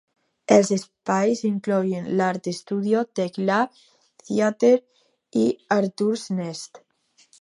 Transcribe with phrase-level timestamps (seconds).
[0.53, 3.77] Els espais inclouen l'Art Studio, Tech Lab,
[4.23, 4.73] Theater
[5.43, 5.45] i
[5.77, 6.83] Arturo's Nest.